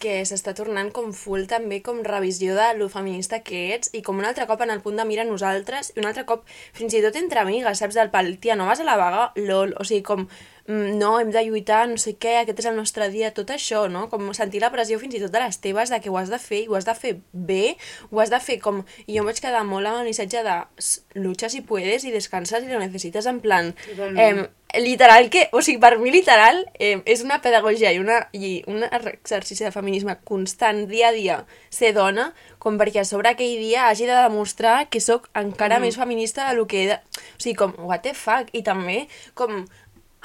que 0.01 0.19
s'està 0.25 0.55
tornant 0.57 0.89
com 0.95 1.13
full 1.13 1.45
també 1.51 1.81
com 1.85 2.01
revisió 2.05 2.57
de 2.57 2.71
lo 2.79 2.89
feminista 2.93 3.43
que 3.45 3.67
ets 3.75 3.93
i 3.93 4.01
com 4.05 4.17
un 4.17 4.25
altre 4.29 4.47
cop 4.49 4.63
en 4.65 4.73
el 4.73 4.81
punt 4.85 4.97
de 4.97 5.05
mira 5.05 5.27
nosaltres 5.29 5.93
i 5.95 6.01
un 6.01 6.09
altre 6.09 6.25
cop 6.29 6.45
fins 6.77 6.97
i 6.97 7.03
tot 7.05 7.21
entre 7.21 7.43
amigues, 7.43 7.77
saps? 7.77 7.97
Del 7.97 8.13
pal, 8.13 8.33
tia, 8.41 8.57
no 8.57 8.69
vas 8.69 8.81
a 8.81 8.87
la 8.87 8.97
vaga? 8.97 9.31
Lol. 9.37 9.75
O 9.77 9.85
sigui, 9.85 10.01
com, 10.05 10.25
no, 10.67 11.19
hem 11.19 11.31
de 11.31 11.43
lluitar, 11.47 11.87
no 11.87 11.95
sé 11.97 12.15
què, 12.19 12.41
aquest 12.41 12.59
és 12.59 12.65
el 12.67 12.75
nostre 12.75 13.07
dia, 13.13 13.31
tot 13.31 13.49
això, 13.55 13.85
no? 13.89 14.09
Com 14.11 14.33
sentir 14.35 14.59
la 14.61 14.71
pressió 14.73 14.99
fins 14.99 15.15
i 15.15 15.21
tot 15.23 15.31
de 15.31 15.39
les 15.39 15.59
teves 15.63 15.89
de 15.93 16.01
que 16.03 16.09
ho 16.11 16.17
has 16.19 16.29
de 16.29 16.39
fer 16.43 16.63
i 16.65 16.67
ho 16.67 16.75
has 16.75 16.85
de 16.85 16.95
fer 16.95 17.15
bé, 17.31 17.77
ho 18.11 18.19
has 18.19 18.29
de 18.33 18.39
fer 18.43 18.59
com... 18.59 18.83
I 19.07 19.15
jo 19.15 19.23
em 19.23 19.29
vaig 19.31 19.39
quedar 19.39 19.63
molt 19.63 19.87
amb 19.87 20.01
el 20.01 20.09
missatge 20.11 20.43
de 20.43 20.57
"S- 20.77 21.01
lucha 21.15 21.47
si 21.49 21.61
puedes 21.61 22.03
i 22.03 22.11
descansa 22.11 22.59
si 22.59 22.67
lo 22.67 22.79
necesitas, 22.83 23.25
en 23.31 23.39
plan... 23.39 23.73
Totalment. 23.87 24.45
Eh, 24.45 24.81
literal 24.83 25.29
que, 25.31 25.45
o 25.55 25.61
sigui, 25.63 25.79
per 25.79 25.93
mi 25.97 26.11
literal 26.11 26.65
eh, 26.77 26.99
és 27.07 27.21
una 27.23 27.37
pedagogia 27.41 27.93
i, 27.95 27.99
una, 28.03 28.17
i 28.35 28.61
un 28.67 28.83
exercici 28.83 29.63
de 29.63 29.71
feminisme 29.71 30.17
constant 30.27 30.83
dia 30.91 31.07
a 31.07 31.13
dia 31.15 31.37
ser 31.71 31.93
dona, 31.95 32.33
com 32.59 32.75
perquè 32.77 32.99
a 32.99 33.07
sobre 33.07 33.31
aquell 33.31 33.55
dia 33.63 33.87
hagi 33.87 34.05
de 34.05 34.17
demostrar 34.27 34.89
que 34.91 34.99
sóc 34.99 35.29
encara 35.33 35.79
Mhm. 35.79 35.85
més 35.87 35.95
feminista 35.95 36.51
del 36.51 36.67
que 36.67 36.83
he 36.83 36.87
de... 36.91 36.99
O 36.99 37.39
sigui, 37.39 37.55
com, 37.55 37.73
what 37.87 38.03
the 38.03 38.13
fuck? 38.13 38.51
I 38.51 38.61
també, 38.67 39.07
com, 39.33 39.63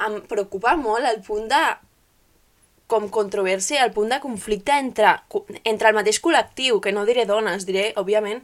em 0.01 0.21
preocupa 0.29 0.75
molt 0.79 1.05
el 1.09 1.21
punt 1.25 1.49
de 1.51 1.63
com 2.87 3.07
controvèrsia, 3.09 3.85
el 3.85 3.93
punt 3.95 4.11
de 4.11 4.19
conflicte 4.21 4.75
entre, 4.77 5.15
entre 5.63 5.89
el 5.89 5.97
mateix 5.97 6.19
col·lectiu, 6.21 6.81
que 6.83 6.91
no 6.93 7.07
diré 7.07 7.25
dones, 7.25 7.65
diré, 7.65 7.87
òbviament, 7.97 8.43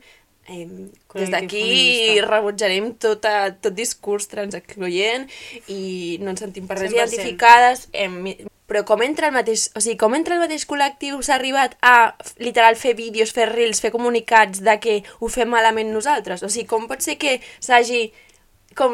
eh, 0.50 0.65
des 1.13 1.29
d'aquí 1.29 2.22
rebutjarem 2.25 2.94
tot, 3.01 3.27
tot 3.62 3.75
discurs 3.75 4.29
transexcloent 4.32 5.27
i 5.68 6.18
no 6.24 6.34
ens 6.34 6.46
sentim 6.46 6.70
per 6.70 6.79
res 6.79 6.94
100%. 6.94 6.98
identificades. 6.98 7.89
Eh, 7.94 8.48
però 8.70 8.84
com 8.86 9.01
entra 9.01 9.32
el 9.32 9.34
mateix, 9.34 9.72
o 9.74 9.82
sigui, 9.82 9.98
com 9.98 10.13
entra 10.13 10.36
el 10.38 10.44
mateix 10.44 10.68
col·lectiu 10.70 11.24
s'ha 11.25 11.39
arribat 11.39 11.74
a 11.82 12.13
literal 12.38 12.77
fer 12.77 12.94
vídeos, 12.94 13.34
fer 13.34 13.48
reels, 13.50 13.82
fer 13.82 13.89
comunicats 13.89 14.62
de 14.62 14.75
que 14.82 15.00
ho 15.20 15.29
fem 15.29 15.50
malament 15.50 15.89
nosaltres? 15.89 16.44
O 16.46 16.50
sigui, 16.53 16.68
com 16.70 16.86
pot 16.89 17.01
ser 17.01 17.18
que 17.18 17.39
s'hagi 17.65 18.12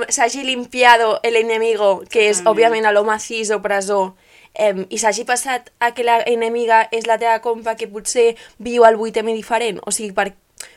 s'hagi 0.10 0.44
limpiado 0.44 1.20
el 1.24 1.36
enemigo, 1.36 2.04
que 2.10 2.30
és, 2.30 2.38
Totalment. 2.38 2.52
òbviament, 2.54 2.94
l'home 2.94 3.20
cis 3.20 3.52
o 3.52 3.62
presó, 3.62 4.16
em, 4.54 4.86
i 4.90 4.98
s'hagi 4.98 5.26
passat 5.26 5.72
a 5.80 5.94
que 5.94 6.04
la 6.04 6.22
enemiga 6.26 6.88
és 6.92 7.08
la 7.08 7.18
teva 7.18 7.42
compa 7.42 7.76
que 7.76 7.88
potser 7.88 8.36
viu 8.58 8.86
al 8.86 8.96
8M 8.96 9.34
diferent? 9.36 9.82
O 9.86 9.92
sigui, 9.92 10.14
per, 10.16 10.34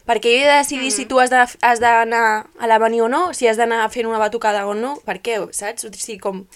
perquè 0.07 0.33
jo 0.35 0.43
he 0.43 0.49
de 0.49 0.57
decidir 0.59 0.91
si 0.91 1.07
tu 1.07 1.21
has 1.21 1.31
d'anar 1.31 2.47
a 2.59 2.67
l'avenir 2.67 3.03
o 3.03 3.09
no, 3.09 3.33
si 3.35 3.49
has 3.49 3.57
d'anar 3.57 3.89
fent 3.91 4.07
una 4.07 4.19
batucada 4.19 4.67
o 4.67 4.75
no, 4.75 4.97
per 5.07 5.21
què, 5.23 5.41
saps? 5.53 5.85
O 5.85 5.93
sigui, 5.95 6.19
com... 6.19 6.47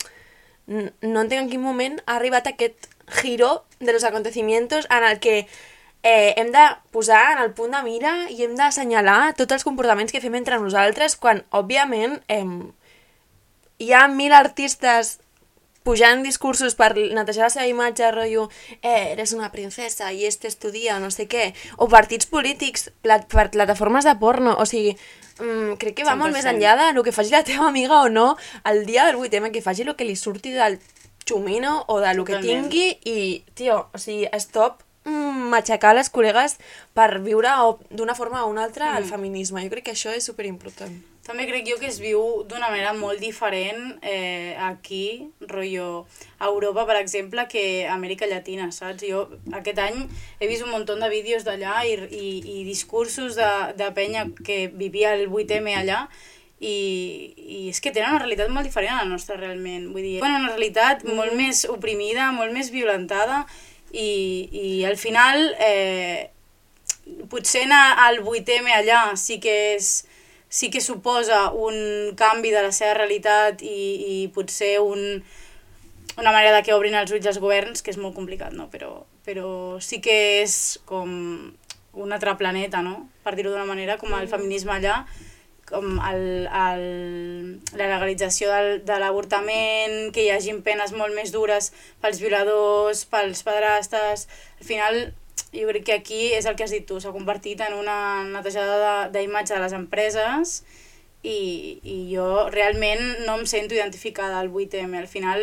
No 0.67 1.21
entenc 1.21 1.41
en 1.43 1.51
quin 1.51 1.61
moment 1.61 1.99
ha 2.07 2.17
arribat 2.17 2.47
aquest 2.47 2.89
giro 3.21 3.65
de 3.81 3.93
los 3.93 4.05
acontecimientos 4.05 4.87
en 4.91 5.05
el 5.05 5.19
que 5.21 5.47
eh, 6.03 6.35
hem 6.37 6.53
de 6.53 6.65
posar 6.91 7.33
en 7.37 7.43
el 7.45 7.53
punt 7.55 7.73
de 7.75 7.83
mira 7.87 8.13
i 8.31 8.43
hem 8.45 8.55
d'assenyalar 8.59 9.35
tots 9.39 9.59
els 9.59 9.65
comportaments 9.67 10.13
que 10.13 10.23
fem 10.23 10.35
entre 10.39 10.59
nosaltres 10.61 11.17
quan, 11.17 11.45
òbviament, 11.51 12.19
eh, 12.29 12.47
hi 13.79 13.93
ha 13.93 14.07
mil 14.09 14.35
artistes 14.35 15.19
pujant 15.83 16.23
discursos 16.23 16.77
per 16.79 16.93
netejar 16.95 17.49
la 17.49 17.51
seva 17.51 17.67
imatge, 17.67 18.11
rotllo, 18.15 18.49
eh, 18.83 19.13
eres 19.13 19.33
una 19.35 19.51
princesa 19.51 20.13
i 20.13 20.27
este 20.27 20.47
és 20.47 20.59
tu 20.59 20.71
dia, 20.71 20.99
no 21.03 21.11
sé 21.11 21.27
què, 21.27 21.51
o 21.77 21.89
partits 21.91 22.29
polítics, 22.31 22.91
plat, 23.03 23.27
per 23.27 23.49
plataformes 23.51 24.07
de 24.07 24.15
porno, 24.21 24.55
o 24.59 24.67
sigui, 24.67 24.95
mm, 25.41 25.75
crec 25.83 25.97
que 25.99 26.07
va 26.07 26.15
molt 26.15 26.33
més 26.33 26.45
100%. 26.45 26.55
enllà 26.55 26.77
de 26.79 26.93
lo 26.95 27.03
que 27.03 27.13
faci 27.13 27.31
la 27.31 27.43
teva 27.43 27.69
amiga 27.69 28.03
o 28.03 28.09
no 28.09 28.37
el 28.65 28.87
dia 28.87 29.07
del 29.07 29.17
8M, 29.17 29.51
que 29.51 29.63
faci 29.63 29.83
el 29.83 29.97
que 29.97 30.05
li 30.05 30.17
surti 30.17 30.53
del 30.53 30.79
xumino 31.27 31.85
o 31.89 32.01
de 32.01 32.15
lo 32.15 32.25
que 32.25 32.39
tingui 32.39 32.99
i, 33.05 33.45
tio, 33.55 33.89
o 33.93 33.99
sigui, 33.99 34.29
stop 34.39 34.83
matxacar 35.05 35.95
les 35.97 36.11
col·legues 36.13 36.59
per 36.95 37.09
viure 37.25 37.53
d'una 37.91 38.15
forma 38.15 38.45
o 38.45 38.51
una 38.51 38.65
altra 38.65 38.97
el 38.99 39.09
feminisme. 39.09 39.65
Jo 39.65 39.73
crec 39.73 39.91
que 39.91 39.97
això 39.97 40.15
és 40.15 40.29
superimportant. 40.29 40.95
També 41.23 41.45
crec 41.47 41.69
jo 41.69 41.77
que 41.79 41.87
es 41.87 42.01
viu 42.03 42.43
d'una 42.51 42.67
manera 42.67 42.91
molt 42.99 43.23
diferent 43.23 44.01
eh, 44.03 44.57
aquí, 44.59 45.31
rotllo, 45.47 46.05
a 46.41 46.49
Europa, 46.51 46.83
per 46.89 46.97
exemple, 46.99 47.47
que 47.47 47.87
a 47.87 47.95
Amèrica 47.95 48.27
Llatina, 48.27 48.73
saps? 48.75 49.05
Jo 49.07 49.29
aquest 49.55 49.79
any 49.79 50.01
he 50.41 50.51
vist 50.51 50.67
un 50.67 50.73
munt 50.75 50.89
de 50.91 51.11
vídeos 51.13 51.47
d'allà 51.47 51.85
i, 51.87 51.95
i, 52.11 52.33
i 52.59 52.65
discursos 52.67 53.39
de, 53.39 53.51
de 53.79 53.91
penya 53.95 54.27
que 54.43 54.67
vivia 54.67 55.15
el 55.15 55.29
8M 55.31 55.77
allà 55.79 56.09
i, 56.59 56.75
i 57.37 57.61
és 57.71 57.79
que 57.83 57.95
tenen 57.95 58.17
una 58.17 58.23
realitat 58.25 58.51
molt 58.51 58.67
diferent 58.67 58.97
a 58.97 59.05
la 59.05 59.11
nostra 59.15 59.39
realment. 59.39 59.93
Vull 59.95 60.03
dir, 60.03 60.19
bueno, 60.25 60.43
una 60.43 60.57
realitat 60.57 61.07
molt 61.07 61.39
més 61.39 61.63
oprimida, 61.71 62.33
molt 62.35 62.51
més 62.51 62.75
violentada 62.75 63.45
i, 63.93 64.49
i 64.53 64.85
al 64.89 64.97
final 64.97 65.53
eh, 65.61 66.31
potser 67.31 67.67
anar 67.67 67.85
al 68.07 68.23
8M 68.25 68.73
allà 68.73 69.05
sí 69.21 69.39
que 69.43 69.77
és 69.77 69.93
sí 70.53 70.69
que 70.69 70.83
suposa 70.85 71.47
un 71.57 72.13
canvi 72.17 72.51
de 72.53 72.61
la 72.61 72.73
seva 72.77 72.93
realitat 72.99 73.63
i, 73.65 73.79
i 74.05 74.17
potser 74.35 74.75
un, 74.85 75.23
una 76.19 76.33
manera 76.33 76.59
de 76.59 76.63
que 76.67 76.75
obrin 76.77 76.97
els 76.99 77.13
ulls 77.15 77.29
els 77.31 77.41
governs, 77.41 77.81
que 77.81 77.89
és 77.93 77.97
molt 77.97 78.13
complicat, 78.15 78.53
no? 78.53 78.69
Però, 78.69 79.07
però 79.25 79.81
sí 79.81 80.03
que 80.05 80.43
és 80.43 80.79
com 80.85 81.09
un 81.93 82.13
altre 82.13 82.37
planeta, 82.37 82.83
no? 82.85 83.09
Per 83.25 83.33
dir-ho 83.37 83.55
d'una 83.55 83.69
manera, 83.69 83.97
com 83.97 84.13
el 84.19 84.29
feminisme 84.29 84.77
allà, 84.77 85.03
com 85.73 85.97
el, 86.11 86.23
el, 86.47 86.85
la 87.79 87.89
legalització 87.89 88.53
del, 88.53 88.71
de 88.87 89.01
l'avortament, 89.01 90.13
que 90.15 90.27
hi 90.27 90.31
hagin 90.35 90.61
penes 90.67 90.95
molt 90.95 91.17
més 91.17 91.33
dures 91.35 91.73
pels 92.05 92.23
violadors, 92.23 93.07
pels 93.11 93.43
padrastes... 93.47 94.29
Al 94.63 94.69
final, 94.69 95.01
jo 95.51 95.67
crec 95.73 95.85
que 95.89 95.99
aquí 95.99 96.23
és 96.37 96.47
el 96.47 96.55
que 96.57 96.69
has 96.69 96.73
dit 96.73 96.87
tu, 96.87 97.01
s'ha 97.01 97.13
convertit 97.15 97.61
en 97.65 97.75
una 97.81 97.99
netejada 98.29 99.11
d'imatge 99.13 99.53
de, 99.55 99.59
de 99.59 99.65
les 99.65 99.77
empreses 99.77 100.57
i, 101.23 101.81
i 101.83 101.97
jo 102.13 102.49
realment 102.55 103.03
no 103.27 103.39
em 103.41 103.47
sento 103.47 103.75
identificada 103.75 104.41
al 104.41 104.51
8M. 104.51 104.99
Al 104.99 105.09
final, 105.11 105.43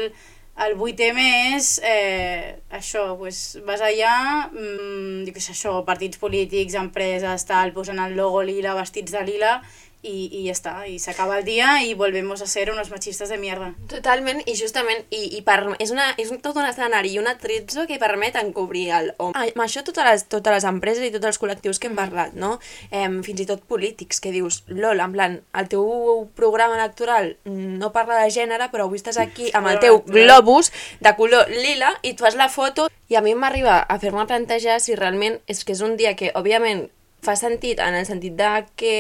el 0.60 0.76
8M 0.76 1.26
és 1.56 1.70
eh, 1.88 2.60
això, 2.76 3.06
pues, 3.20 3.60
vas 3.68 3.84
allà, 3.86 4.50
mmm, 4.52 5.30
sé, 5.38 5.54
això, 5.54 5.78
partits 5.88 6.20
polítics, 6.20 6.76
empreses, 6.76 7.46
tal, 7.48 7.72
posen 7.76 8.02
el 8.04 8.18
logo 8.18 8.44
lila, 8.44 8.76
vestits 8.76 9.16
de 9.16 9.24
lila, 9.24 9.60
i, 10.02 10.30
i 10.32 10.46
ja 10.46 10.54
està, 10.56 10.74
i 10.88 10.96
s'acaba 11.02 11.40
el 11.40 11.46
dia 11.48 11.82
i 11.84 11.94
volvemos 11.98 12.42
a 12.42 12.48
ser 12.48 12.70
unos 12.72 12.90
machistas 12.92 13.30
de 13.30 13.38
mierda. 13.38 13.74
Totalment, 13.92 14.40
i 14.48 14.56
justament, 14.56 15.04
i, 15.12 15.26
i 15.38 15.42
per, 15.44 15.60
és, 15.80 15.92
una, 15.92 16.10
és 16.22 16.32
un, 16.32 16.40
tot 16.44 16.56
un 16.60 16.68
escenari 16.68 17.12
i 17.14 17.20
un 17.20 17.28
attrezzo 17.28 17.86
que 17.90 18.00
permet 18.00 18.38
encobrir 18.40 18.86
el 18.96 19.12
home. 19.18 19.36
Ah, 19.36 19.48
Amb 19.50 19.66
això 19.66 19.84
totes 19.84 20.08
les, 20.08 20.26
totes 20.32 20.56
les 20.56 20.68
empreses 20.70 21.04
i 21.04 21.12
tots 21.16 21.28
els 21.32 21.42
col·lectius 21.42 21.82
que 21.82 21.90
hem 21.92 21.98
parlat, 22.00 22.36
no? 22.40 22.58
Eh, 22.92 23.08
fins 23.26 23.44
i 23.44 23.48
tot 23.50 23.66
polítics, 23.68 24.22
que 24.24 24.32
dius, 24.36 24.64
lol, 24.72 25.04
en 25.04 25.16
plan, 25.16 25.40
el 25.60 25.72
teu 25.72 26.30
programa 26.38 26.80
electoral 26.80 27.34
no 27.46 27.92
parla 27.96 28.22
de 28.24 28.32
gènere, 28.34 28.70
però 28.72 28.88
avui 28.88 29.02
estàs 29.02 29.20
aquí 29.20 29.52
amb 29.58 29.68
el 29.72 29.82
teu 29.84 30.00
globus 30.08 30.72
de 31.04 31.14
color 31.18 31.52
lila 31.52 31.92
i 32.04 32.14
tu 32.14 32.24
fas 32.24 32.40
la 32.40 32.50
foto 32.50 32.88
i 33.10 33.18
a 33.18 33.24
mi 33.26 33.34
m'arriba 33.36 33.82
a 33.82 34.00
fer-me 34.00 34.26
plantejar 34.30 34.80
si 34.80 34.96
realment 34.96 35.40
és 35.50 35.66
que 35.66 35.74
és 35.76 35.84
un 35.84 35.98
dia 36.00 36.16
que, 36.16 36.32
òbviament, 36.38 36.88
fa 37.26 37.36
sentit 37.36 37.80
en 37.84 37.98
el 38.00 38.06
sentit 38.08 38.36
de 38.40 38.52
que 38.80 38.96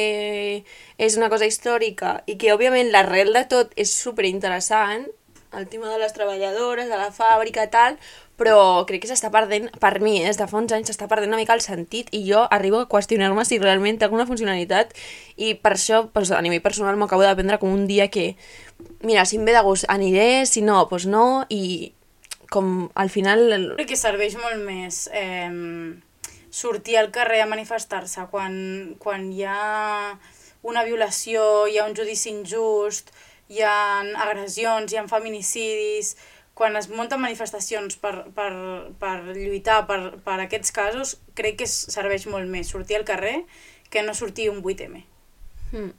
és 0.97 1.17
una 1.17 1.29
cosa 1.31 1.47
històrica 1.47 2.19
i 2.27 2.35
que 2.39 2.53
òbviament 2.53 2.91
l'arrel 2.91 3.31
de 3.33 3.45
tot 3.51 3.71
és 3.79 3.93
super 3.93 4.27
interessant 4.27 5.07
el 5.57 5.67
tema 5.67 5.89
de 5.89 5.97
les 5.97 6.13
treballadores, 6.13 6.89
de 6.89 6.97
la 6.97 7.09
fàbrica 7.09 7.65
tal, 7.73 7.97
però 8.39 8.85
crec 8.87 9.03
que 9.03 9.09
s'està 9.09 9.31
perdent, 9.33 9.67
per 9.81 9.99
mi, 10.03 10.19
eh, 10.21 10.31
de 10.31 10.47
fa 10.47 10.59
uns 10.59 10.71
anys 10.75 10.91
s'està 10.91 11.09
perdent 11.11 11.33
una 11.33 11.39
mica 11.41 11.55
el 11.57 11.63
sentit 11.65 12.11
i 12.15 12.21
jo 12.27 12.45
arribo 12.55 12.83
a 12.83 12.89
qüestionar-me 12.91 13.43
si 13.45 13.59
realment 13.59 13.99
té 13.99 14.07
alguna 14.07 14.27
funcionalitat 14.29 14.93
i 15.37 15.55
per 15.59 15.73
això, 15.75 16.05
doncs, 16.13 16.31
a 16.31 16.41
nivell 16.45 16.63
personal, 16.63 16.97
m'acabo 17.01 17.25
de 17.25 17.35
prendre 17.35 17.59
com 17.59 17.73
un 17.73 17.87
dia 17.89 18.07
que, 18.07 18.35
mira, 19.01 19.25
si 19.25 19.37
em 19.37 19.45
ve 19.45 19.57
de 19.57 19.63
gust 19.65 19.89
aniré, 19.89 20.45
si 20.45 20.61
no, 20.61 20.83
doncs 20.85 21.09
no, 21.09 21.25
i 21.49 21.93
com 22.49 22.89
al 22.95 23.09
final... 23.09 23.73
Crec 23.75 23.91
que 23.91 23.99
serveix 23.99 24.37
molt 24.39 24.61
més 24.63 25.07
eh, 25.13 25.49
sortir 26.51 26.97
al 26.97 27.11
carrer 27.11 27.41
a 27.43 27.49
manifestar-se 27.49 28.25
quan, 28.31 28.95
quan 28.99 29.29
hi 29.33 29.45
ha 29.47 30.17
una 30.63 30.83
violació, 30.83 31.67
hi 31.67 31.79
ha 31.79 31.87
un 31.87 31.95
judici 31.95 32.31
injust, 32.33 33.13
hi 33.49 33.63
ha 33.65 34.01
agressions, 34.25 34.91
hi 34.91 34.99
ha 34.99 35.07
feminicidis, 35.09 36.15
quan 36.59 36.75
es 36.75 36.89
munten 36.91 37.21
manifestacions 37.23 37.95
per, 38.01 38.13
per, 38.35 38.51
per 38.99 39.13
lluitar 39.31 39.85
per, 39.87 39.99
per 40.25 40.39
aquests 40.43 40.73
casos, 40.75 41.15
crec 41.37 41.61
que 41.61 41.69
serveix 41.69 42.27
molt 42.27 42.51
més 42.51 42.71
sortir 42.73 42.99
al 42.99 43.07
carrer 43.07 43.37
que 43.89 44.03
no 44.03 44.13
sortir 44.13 44.49
un 44.51 44.59
8M. 44.61 45.05
Mm. 45.71 45.93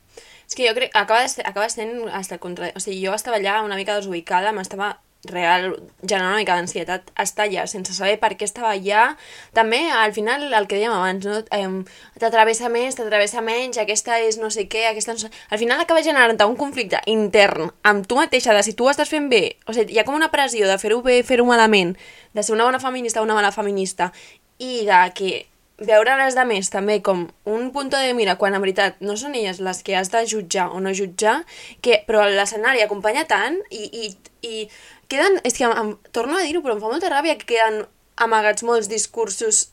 És 0.50 0.58
que 0.58 0.66
jo 0.66 0.74
crec 0.76 0.92
ser, 1.30 1.46
acaba 1.46 1.68
sent 1.70 2.08
hasta 2.12 2.38
contra... 2.38 2.72
O 2.74 2.82
sigui, 2.82 3.00
jo 3.06 3.14
estava 3.14 3.38
allà 3.38 3.62
una 3.62 3.78
mica 3.78 3.96
desubicada, 3.96 4.52
m'estava 4.52 4.98
real, 5.28 5.74
generant 6.00 6.30
una 6.30 6.38
mica 6.40 6.54
d'ansietat 6.56 7.10
estar 7.20 7.44
allà, 7.44 7.66
sense 7.68 7.92
saber 7.92 8.16
per 8.22 8.32
què 8.38 8.46
estava 8.48 8.70
allà. 8.72 9.10
També, 9.56 9.82
al 9.92 10.14
final, 10.16 10.46
el 10.48 10.68
que 10.70 10.78
dèiem 10.78 10.94
abans, 10.94 11.26
no? 11.26 11.42
Eh, 11.52 12.20
t'atravessa 12.22 12.70
més, 12.72 12.96
t'atravessa 12.96 13.44
menys, 13.44 13.80
aquesta 13.82 14.16
és 14.24 14.40
no 14.40 14.48
sé 14.54 14.66
què, 14.72 14.86
aquesta 14.88 15.16
no 15.16 15.24
sé... 15.24 15.30
Al 15.50 15.60
final 15.60 15.82
acaba 15.82 16.02
generant 16.06 16.40
un 16.46 16.56
conflicte 16.56 17.02
intern 17.10 17.68
amb 17.84 18.08
tu 18.08 18.16
mateixa, 18.16 18.56
de 18.56 18.64
si 18.64 18.72
tu 18.72 18.88
ho 18.88 18.94
estàs 18.94 19.12
fent 19.12 19.28
bé, 19.28 19.58
o 19.68 19.76
sigui, 19.76 19.94
hi 19.94 20.00
ha 20.00 20.06
com 20.08 20.16
una 20.16 20.32
pressió 20.32 20.68
de 20.70 20.78
fer-ho 20.80 21.02
bé, 21.04 21.20
fer-ho 21.26 21.44
malament, 21.44 21.96
de 22.32 22.42
ser 22.42 22.56
una 22.56 22.64
bona 22.64 22.80
feminista 22.80 23.20
o 23.20 23.28
una 23.28 23.36
mala 23.36 23.52
feminista, 23.52 24.12
i 24.60 24.84
de 24.88 25.04
que 25.16 25.32
veure 25.80 26.12
les 26.20 26.36
de 26.36 26.44
més 26.44 26.68
també 26.68 26.98
com 27.04 27.24
un 27.48 27.70
punt 27.72 27.88
de 27.92 28.12
mira 28.16 28.36
quan 28.40 28.54
en 28.54 28.60
veritat 28.60 29.00
no 29.00 29.16
són 29.16 29.34
elles 29.34 29.62
les 29.64 29.82
que 29.82 29.96
has 29.96 30.12
de 30.12 30.22
jutjar 30.28 30.68
o 30.76 30.80
no 30.80 30.92
jutjar, 30.96 31.40
que, 31.80 32.02
però 32.06 32.26
l'escenari 32.28 32.84
acompanya 32.84 33.24
tant 33.28 33.56
i, 33.70 33.88
i, 33.88 34.10
i 34.44 34.68
queden, 35.10 35.40
és 35.44 35.58
que 35.58 35.66
em, 35.66 35.74
em, 35.82 35.92
torno 36.14 36.38
a 36.38 36.46
dir-ho 36.46 36.62
però 36.64 36.76
em 36.76 36.82
fa 36.82 36.92
molta 36.92 37.10
ràbia 37.12 37.36
que 37.40 37.48
queden 37.54 37.84
amagats 38.20 38.64
molts 38.66 38.88
discursos 38.90 39.68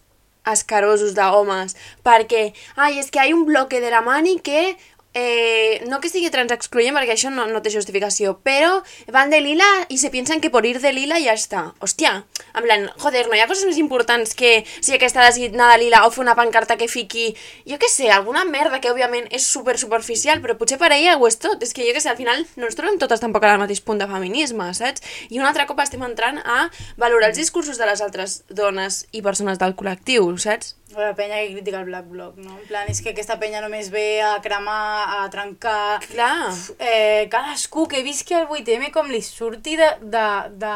escarosos 0.47 1.15
d'homes 1.17 1.75
perquè, 2.07 2.51
ai, 2.79 2.99
és 3.01 3.11
que 3.11 3.23
hi 3.23 3.33
ha 3.33 3.35
un 3.35 3.45
bloque 3.47 3.81
de 3.83 3.91
la 3.93 4.03
mani 4.05 4.37
que 4.39 4.77
eh, 5.17 5.83
no 5.89 5.99
que 5.99 6.11
sigui 6.11 6.29
transexcluyent 6.33 6.95
perquè 6.95 7.15
això 7.15 7.31
no, 7.33 7.47
no 7.49 7.61
té 7.65 7.71
justificació, 7.73 8.35
però 8.45 8.83
van 9.13 9.31
de 9.33 9.39
lila 9.41 9.67
i 9.89 9.97
se 9.97 10.11
piensan 10.13 10.41
que 10.43 10.51
por 10.53 10.67
ir 10.69 10.77
de 10.83 10.91
lila 10.93 11.17
ja 11.23 11.33
està. 11.33 11.63
Hòstia, 11.81 12.13
en 12.53 12.65
plan, 12.65 12.85
joder, 13.01 13.25
no 13.27 13.37
hi 13.37 13.41
ha 13.41 13.49
coses 13.49 13.65
més 13.69 13.79
importants 13.81 14.35
que 14.37 14.61
si 14.77 14.93
aquesta 14.93 15.25
designada 15.25 15.79
lila 15.81 16.03
o 16.05 16.13
fer 16.13 16.23
una 16.25 16.37
pancarta 16.37 16.77
que 16.77 16.89
fiqui, 16.91 17.31
jo 17.69 17.79
què 17.81 17.89
sé, 17.89 18.11
alguna 18.13 18.45
merda 18.45 18.81
que 18.83 18.91
òbviament 18.93 19.29
és 19.33 19.47
super 19.47 19.77
superficial, 19.81 20.41
però 20.43 20.57
potser 20.59 20.77
per 20.81 20.91
ella 20.93 21.17
ho 21.17 21.27
és 21.29 21.39
tot. 21.41 21.63
És 21.65 21.73
que 21.73 21.87
jo 21.87 21.95
què 21.95 22.03
sé, 22.03 22.11
al 22.13 22.19
final 22.21 22.45
no 22.55 22.69
ens 22.69 22.77
trobem 22.77 23.01
totes 23.01 23.23
tampoc 23.23 23.45
al 23.47 23.61
mateix 23.61 23.81
punt 23.81 24.01
de 24.01 24.09
feminisme, 24.09 24.69
saps? 24.77 25.05
I 25.33 25.41
un 25.41 25.49
altre 25.49 25.65
cop 25.69 25.81
estem 25.81 26.03
entrant 26.05 26.41
a 26.45 26.67
valorar 27.01 27.31
els 27.31 27.41
discursos 27.41 27.81
de 27.81 27.89
les 27.89 28.03
altres 28.05 28.41
dones 28.49 29.05
i 29.11 29.25
persones 29.25 29.57
del 29.61 29.73
col·lectiu, 29.77 30.29
saps? 30.41 30.75
La 30.95 31.13
penya 31.15 31.41
que 31.41 31.51
critica 31.51 31.81
el 31.81 31.85
Black 31.85 32.07
Bloc, 32.07 32.37
no? 32.39 32.53
En 32.55 32.67
plan, 32.69 32.87
és 32.87 33.01
que 33.03 33.11
aquesta 33.11 33.35
penya 33.41 33.59
només 33.59 33.89
ve 33.91 34.21
a 34.23 34.37
cremar, 34.43 35.19
a 35.19 35.25
trencar... 35.33 35.99
Clar. 36.05 36.53
Eh, 36.79 37.27
cadascú 37.33 37.89
que 37.91 38.05
visqui 38.05 38.37
el 38.37 38.47
8M 38.47 38.93
com 38.95 39.11
li 39.11 39.19
surti 39.25 39.75
de, 39.75 39.89
de, 39.99 40.23
de, 40.63 40.73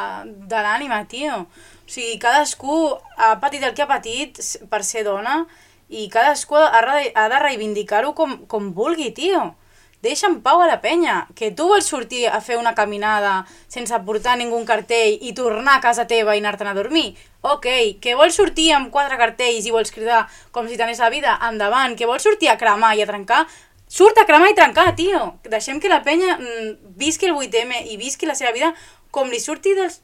de 0.51 0.63
l'ànima, 0.65 0.99
tio. 1.07 1.45
O 1.47 1.87
sigui, 1.87 2.19
cadascú 2.19 2.75
ha 3.15 3.37
patit 3.39 3.63
el 3.63 3.71
que 3.77 3.85
ha 3.85 3.89
patit 3.89 4.43
per 4.71 4.83
ser 4.83 5.05
dona 5.07 5.45
i 5.87 6.09
cadascú 6.11 6.59
ha, 6.59 6.83
ha 6.83 7.27
de 7.31 7.41
reivindicar-ho 7.47 8.11
com, 8.17 8.41
com 8.51 8.71
vulgui, 8.75 9.13
tio. 9.15 9.53
Deixa 10.01 10.25
en 10.25 10.39
pau 10.41 10.61
a 10.61 10.67
la 10.67 10.79
penya, 10.81 11.27
que 11.37 11.51
tu 11.53 11.67
vols 11.69 11.85
sortir 11.85 12.25
a 12.25 12.39
fer 12.41 12.57
una 12.57 12.73
caminada 12.73 13.45
sense 13.69 13.97
portar 14.05 14.33
ningú 14.39 14.57
cartell 14.65 15.19
i 15.21 15.33
tornar 15.37 15.75
a 15.77 15.83
casa 15.83 16.07
teva 16.09 16.33
i 16.33 16.41
anar-te'n 16.41 16.71
a 16.71 16.73
dormir. 16.73 17.13
Ok, 17.41 17.67
que 18.01 18.15
vols 18.17 18.33
sortir 18.37 18.71
amb 18.73 18.89
quatre 18.93 19.17
cartells 19.21 19.65
i 19.65 19.73
vols 19.73 19.93
cridar 19.93 20.23
com 20.51 20.65
si 20.67 20.77
t'anés 20.77 21.01
la 21.01 21.11
vida, 21.13 21.37
endavant. 21.45 21.93
Que 21.97 22.09
vols 22.09 22.25
sortir 22.25 22.49
a 22.49 22.57
cremar 22.57 22.95
i 22.97 23.05
a 23.05 23.09
trencar, 23.09 23.45
surt 23.85 24.17
a 24.17 24.25
cremar 24.25 24.49
i 24.49 24.57
trencar, 24.57 24.95
tio. 24.97 25.35
Deixem 25.45 25.79
que 25.79 25.89
la 25.89 26.01
penya 26.01 26.37
mm, 26.39 26.97
visqui 26.97 27.29
el 27.29 27.37
8M 27.37 27.85
i 27.93 27.97
visqui 28.01 28.25
la 28.25 28.37
seva 28.37 28.55
vida 28.57 28.73
com 29.11 29.29
li 29.29 29.39
surti 29.39 29.75
dels... 29.77 30.01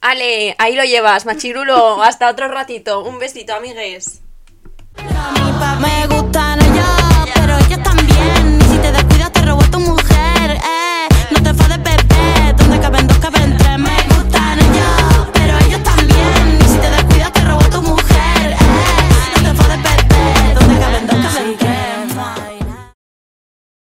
Ale, 0.00 0.54
ahí 0.58 0.76
lo 0.76 0.84
llevas, 0.84 1.24
machirulo. 1.24 2.02
Hasta 2.02 2.28
otro 2.28 2.48
ratito. 2.48 3.00
Un 3.04 3.18
besito, 3.18 3.54
amigues. 3.54 4.20
Me 5.80 6.06
gusta 6.08 6.59